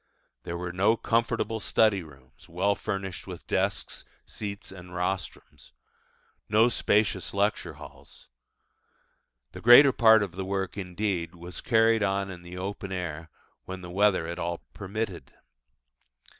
[0.45, 5.73] There were no comfortable study rooms, well furnished with desks, seats, and rostrums:
[6.49, 8.27] no spacious lecture halls.
[9.51, 13.29] The greater part of the work, indeed, was carried on in the open air
[13.65, 15.33] when the weather at all permitted.